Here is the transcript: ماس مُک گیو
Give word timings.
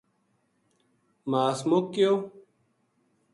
ماس 1.29 1.59
مُک 1.69 1.85
گیو 1.93 2.15